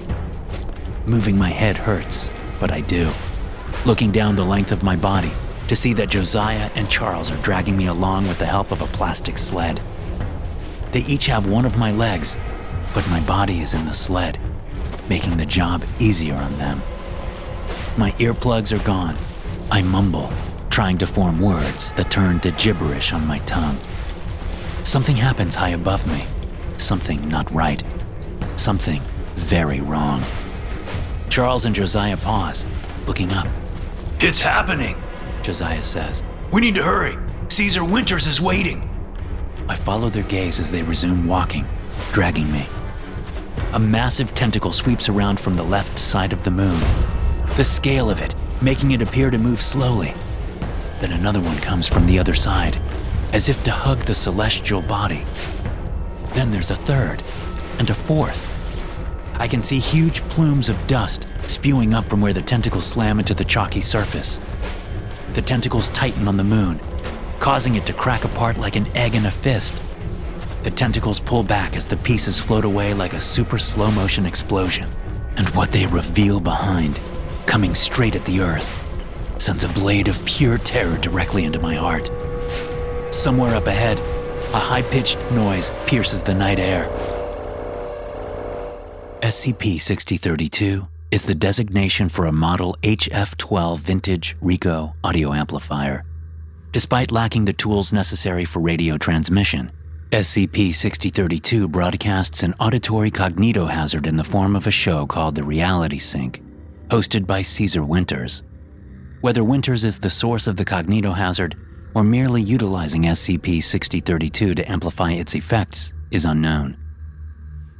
Moving 1.06 1.38
my 1.38 1.48
head 1.48 1.78
hurts, 1.78 2.32
but 2.62 2.70
I 2.70 2.80
do. 2.80 3.10
Looking 3.84 4.12
down 4.12 4.36
the 4.36 4.44
length 4.44 4.70
of 4.70 4.84
my 4.84 4.94
body 4.94 5.32
to 5.66 5.74
see 5.74 5.92
that 5.94 6.10
Josiah 6.10 6.70
and 6.76 6.88
Charles 6.88 7.28
are 7.28 7.42
dragging 7.42 7.76
me 7.76 7.88
along 7.88 8.28
with 8.28 8.38
the 8.38 8.46
help 8.46 8.70
of 8.70 8.80
a 8.80 8.86
plastic 8.86 9.36
sled. 9.36 9.80
They 10.92 11.00
each 11.00 11.26
have 11.26 11.50
one 11.50 11.64
of 11.64 11.76
my 11.76 11.90
legs, 11.90 12.36
but 12.94 13.08
my 13.08 13.18
body 13.22 13.58
is 13.62 13.74
in 13.74 13.84
the 13.84 13.94
sled, 13.94 14.38
making 15.08 15.38
the 15.38 15.44
job 15.44 15.82
easier 15.98 16.36
on 16.36 16.56
them. 16.58 16.80
My 17.98 18.12
earplugs 18.12 18.70
are 18.70 18.84
gone. 18.86 19.16
I 19.72 19.82
mumble, 19.82 20.30
trying 20.70 20.98
to 20.98 21.06
form 21.08 21.40
words 21.40 21.92
that 21.94 22.12
turn 22.12 22.38
to 22.40 22.52
gibberish 22.52 23.12
on 23.12 23.26
my 23.26 23.40
tongue. 23.40 23.76
Something 24.84 25.16
happens 25.16 25.56
high 25.56 25.70
above 25.70 26.06
me. 26.06 26.26
Something 26.76 27.28
not 27.28 27.50
right. 27.50 27.82
Something 28.54 29.02
very 29.34 29.80
wrong. 29.80 30.22
Charles 31.32 31.64
and 31.64 31.74
Josiah 31.74 32.18
pause, 32.18 32.66
looking 33.06 33.32
up. 33.32 33.46
It's 34.20 34.38
happening, 34.38 34.94
Josiah 35.42 35.82
says. 35.82 36.22
We 36.52 36.60
need 36.60 36.74
to 36.74 36.82
hurry. 36.82 37.16
Caesar 37.48 37.82
Winters 37.86 38.26
is 38.26 38.38
waiting. 38.38 38.86
I 39.66 39.74
follow 39.74 40.10
their 40.10 40.24
gaze 40.24 40.60
as 40.60 40.70
they 40.70 40.82
resume 40.82 41.26
walking, 41.26 41.66
dragging 42.12 42.52
me. 42.52 42.66
A 43.72 43.78
massive 43.78 44.34
tentacle 44.34 44.72
sweeps 44.72 45.08
around 45.08 45.40
from 45.40 45.54
the 45.54 45.62
left 45.62 45.98
side 45.98 46.34
of 46.34 46.44
the 46.44 46.50
moon, 46.50 46.78
the 47.56 47.64
scale 47.64 48.10
of 48.10 48.20
it 48.20 48.34
making 48.60 48.90
it 48.90 49.00
appear 49.00 49.30
to 49.30 49.38
move 49.38 49.62
slowly. 49.62 50.12
Then 51.00 51.12
another 51.12 51.40
one 51.40 51.56
comes 51.60 51.88
from 51.88 52.04
the 52.04 52.18
other 52.18 52.34
side, 52.34 52.78
as 53.32 53.48
if 53.48 53.64
to 53.64 53.70
hug 53.70 54.00
the 54.00 54.14
celestial 54.14 54.82
body. 54.82 55.24
Then 56.34 56.50
there's 56.50 56.70
a 56.70 56.76
third, 56.76 57.22
and 57.78 57.88
a 57.88 57.94
fourth. 57.94 58.50
I 59.42 59.48
can 59.48 59.62
see 59.62 59.80
huge 59.80 60.20
plumes 60.28 60.68
of 60.68 60.86
dust 60.86 61.26
spewing 61.48 61.94
up 61.94 62.04
from 62.04 62.20
where 62.20 62.32
the 62.32 62.42
tentacles 62.42 62.86
slam 62.86 63.18
into 63.18 63.34
the 63.34 63.44
chalky 63.44 63.80
surface. 63.80 64.40
The 65.34 65.42
tentacles 65.42 65.88
tighten 65.90 66.28
on 66.28 66.36
the 66.36 66.44
moon, 66.44 66.78
causing 67.40 67.74
it 67.74 67.86
to 67.86 67.92
crack 67.92 68.24
apart 68.24 68.58
like 68.58 68.76
an 68.76 68.86
egg 68.96 69.14
in 69.14 69.26
a 69.26 69.30
fist. 69.30 69.74
The 70.62 70.70
tentacles 70.70 71.20
pull 71.20 71.42
back 71.42 71.76
as 71.76 71.88
the 71.88 71.96
pieces 71.96 72.38
float 72.40 72.64
away 72.64 72.94
like 72.94 73.14
a 73.14 73.20
super 73.20 73.58
slow 73.58 73.90
motion 73.90 74.26
explosion. 74.26 74.88
And 75.36 75.48
what 75.50 75.72
they 75.72 75.86
reveal 75.86 76.40
behind, 76.40 77.00
coming 77.46 77.74
straight 77.74 78.14
at 78.14 78.24
the 78.26 78.40
earth, 78.40 78.78
sends 79.38 79.64
a 79.64 79.68
blade 79.70 80.08
of 80.08 80.24
pure 80.24 80.58
terror 80.58 80.98
directly 80.98 81.44
into 81.44 81.58
my 81.58 81.74
heart. 81.74 82.10
Somewhere 83.12 83.54
up 83.54 83.66
ahead, 83.66 83.98
a 84.54 84.58
high 84.58 84.82
pitched 84.82 85.18
noise 85.32 85.70
pierces 85.86 86.22
the 86.22 86.34
night 86.34 86.58
air. 86.58 86.84
SCP 89.22 89.80
6032 89.80 90.86
is 91.12 91.22
the 91.24 91.34
designation 91.34 92.08
for 92.08 92.24
a 92.24 92.32
model 92.32 92.74
HF12 92.82 93.78
vintage 93.80 94.34
Ricoh 94.40 94.94
audio 95.04 95.34
amplifier. 95.34 96.06
Despite 96.72 97.12
lacking 97.12 97.44
the 97.44 97.52
tools 97.52 97.92
necessary 97.92 98.46
for 98.46 98.60
radio 98.60 98.96
transmission, 98.96 99.70
SCP 100.10 100.72
6032 100.74 101.68
broadcasts 101.68 102.42
an 102.42 102.54
auditory 102.60 103.10
cognitohazard 103.10 104.06
in 104.06 104.16
the 104.16 104.24
form 104.24 104.56
of 104.56 104.66
a 104.66 104.70
show 104.70 105.06
called 105.06 105.34
The 105.34 105.44
Reality 105.44 105.98
Sync, 105.98 106.42
hosted 106.88 107.26
by 107.26 107.42
Caesar 107.42 107.84
Winters. 107.84 108.42
Whether 109.20 109.44
Winters 109.44 109.84
is 109.84 109.98
the 109.98 110.08
source 110.08 110.46
of 110.46 110.56
the 110.56 110.64
cognitohazard 110.64 111.54
or 111.94 112.04
merely 112.04 112.40
utilizing 112.40 113.02
SCP 113.02 113.62
6032 113.62 114.54
to 114.54 114.70
amplify 114.70 115.12
its 115.12 115.34
effects 115.34 115.92
is 116.10 116.24
unknown. 116.24 116.81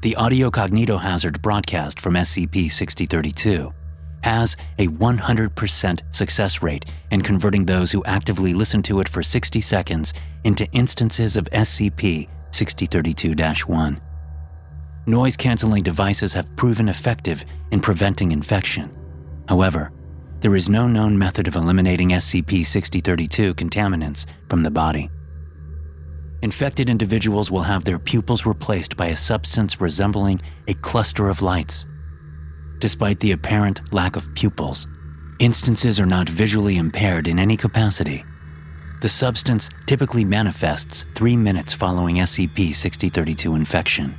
The 0.03 0.17
audio 0.17 0.51
cognitohazard 0.51 1.41
broadcast 1.43 2.01
from 2.01 2.15
SCP 2.15 2.69
6032 2.69 3.73
has 4.25 4.57
a 4.81 4.89
100% 4.89 6.01
success 6.13 6.61
rate 6.61 6.87
in 7.13 7.23
converting 7.23 7.65
those 7.65 7.93
who 7.93 8.03
actively 8.05 8.53
listen 8.53 8.83
to 8.83 8.99
it 8.99 9.09
for 9.09 9.23
60 9.23 9.61
seconds 9.61 10.13
into 10.43 10.67
instances 10.73 11.37
of 11.37 11.45
SCP 11.53 12.29
6032 12.51 13.73
1. 13.73 14.01
Noise 15.07 15.37
canceling 15.37 15.85
devices 15.85 16.33
have 16.33 16.57
proven 16.57 16.89
effective 16.89 17.45
in 17.71 17.81
preventing 17.81 18.33
infection. 18.33 18.91
However, 19.49 19.93
there 20.41 20.57
is 20.57 20.69
no 20.69 20.89
known 20.89 21.17
method 21.17 21.47
of 21.47 21.55
eliminating 21.55 22.09
SCP 22.09 22.67
6032 22.67 23.55
contaminants 23.55 24.27
from 24.49 24.65
the 24.65 24.71
body. 24.73 25.11
Infected 26.43 26.91
individuals 26.91 27.53
will 27.53 27.63
have 27.63 27.85
their 27.85 28.01
pupils 28.01 28.45
replaced 28.45 28.97
by 28.97 29.07
a 29.07 29.17
substance 29.17 29.81
resembling 29.81 30.43
a 30.67 30.75
cluster 30.75 31.29
of 31.29 31.41
lights. 31.41 31.87
Despite 32.81 33.21
the 33.21 33.31
apparent 33.31 33.95
lack 33.95 34.17
of 34.17 34.35
pupils, 34.35 34.89
instances 35.39 36.01
are 36.01 36.07
not 36.07 36.29
visually 36.29 36.79
impaired 36.79 37.29
in 37.29 37.39
any 37.39 37.57
capacity. 37.57 38.25
The 39.03 39.09
substance 39.09 39.71
typically 39.87 40.25
manifests 40.25 41.07
three 41.15 41.37
minutes 41.37 41.73
following 41.73 42.17
SCP 42.17 42.75
6032 42.75 43.55
infection. 43.55 44.13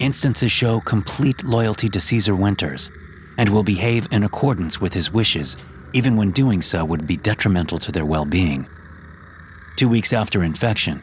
Instances 0.00 0.50
show 0.50 0.80
complete 0.80 1.44
loyalty 1.44 1.88
to 1.90 2.00
Caesar 2.00 2.34
Winters 2.34 2.90
and 3.36 3.48
will 3.48 3.62
behave 3.62 4.08
in 4.10 4.24
accordance 4.24 4.80
with 4.80 4.94
his 4.94 5.12
wishes, 5.12 5.58
even 5.92 6.16
when 6.16 6.32
doing 6.32 6.60
so 6.60 6.84
would 6.84 7.06
be 7.06 7.16
detrimental 7.16 7.78
to 7.78 7.92
their 7.92 8.04
well 8.04 8.24
being. 8.24 8.68
Two 9.78 9.88
weeks 9.88 10.12
after 10.12 10.42
infection, 10.42 11.00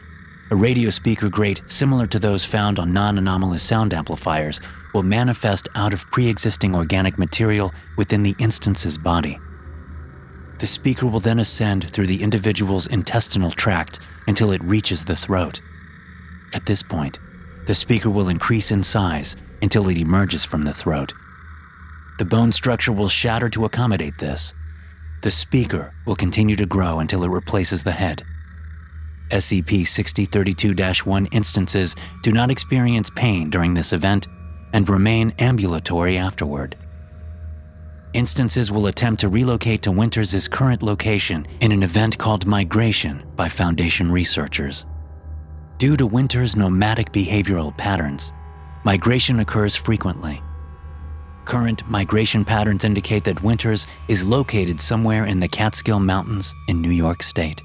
a 0.50 0.54
radio 0.54 0.90
speaker 0.90 1.30
grate 1.30 1.62
similar 1.66 2.06
to 2.08 2.18
those 2.18 2.44
found 2.44 2.78
on 2.78 2.92
non 2.92 3.16
anomalous 3.16 3.62
sound 3.62 3.94
amplifiers 3.94 4.60
will 4.92 5.02
manifest 5.02 5.66
out 5.74 5.94
of 5.94 6.10
pre 6.10 6.28
existing 6.28 6.74
organic 6.74 7.18
material 7.18 7.72
within 7.96 8.22
the 8.22 8.34
instance's 8.38 8.98
body. 8.98 9.40
The 10.58 10.66
speaker 10.66 11.06
will 11.06 11.20
then 11.20 11.38
ascend 11.38 11.88
through 11.88 12.06
the 12.06 12.22
individual's 12.22 12.86
intestinal 12.88 13.50
tract 13.50 14.00
until 14.26 14.52
it 14.52 14.62
reaches 14.62 15.06
the 15.06 15.16
throat. 15.16 15.62
At 16.52 16.66
this 16.66 16.82
point, 16.82 17.18
the 17.66 17.74
speaker 17.74 18.10
will 18.10 18.28
increase 18.28 18.70
in 18.72 18.82
size 18.82 19.36
until 19.62 19.88
it 19.88 19.96
emerges 19.96 20.44
from 20.44 20.60
the 20.60 20.74
throat. 20.74 21.14
The 22.18 22.26
bone 22.26 22.52
structure 22.52 22.92
will 22.92 23.08
shatter 23.08 23.48
to 23.48 23.64
accommodate 23.64 24.18
this. 24.18 24.52
The 25.22 25.30
speaker 25.30 25.94
will 26.04 26.14
continue 26.14 26.56
to 26.56 26.66
grow 26.66 26.98
until 26.98 27.24
it 27.24 27.30
replaces 27.30 27.82
the 27.82 27.92
head. 27.92 28.22
SCP 29.30 29.86
6032 29.86 30.74
1 31.04 31.26
instances 31.26 31.96
do 32.22 32.32
not 32.32 32.50
experience 32.50 33.10
pain 33.10 33.50
during 33.50 33.74
this 33.74 33.92
event 33.92 34.28
and 34.72 34.88
remain 34.88 35.32
ambulatory 35.38 36.16
afterward. 36.16 36.76
Instances 38.12 38.70
will 38.70 38.86
attempt 38.86 39.20
to 39.20 39.28
relocate 39.28 39.82
to 39.82 39.92
Winters' 39.92 40.48
current 40.48 40.82
location 40.82 41.46
in 41.60 41.72
an 41.72 41.82
event 41.82 42.16
called 42.16 42.46
migration 42.46 43.22
by 43.36 43.48
Foundation 43.48 44.10
researchers. 44.10 44.86
Due 45.78 45.96
to 45.96 46.06
Winters' 46.06 46.56
nomadic 46.56 47.12
behavioral 47.12 47.76
patterns, 47.76 48.32
migration 48.84 49.40
occurs 49.40 49.76
frequently. 49.76 50.40
Current 51.44 51.86
migration 51.88 52.44
patterns 52.44 52.84
indicate 52.84 53.24
that 53.24 53.42
Winters 53.42 53.86
is 54.08 54.26
located 54.26 54.80
somewhere 54.80 55.26
in 55.26 55.38
the 55.38 55.48
Catskill 55.48 56.00
Mountains 56.00 56.54
in 56.68 56.80
New 56.80 56.90
York 56.90 57.22
State. 57.22 57.60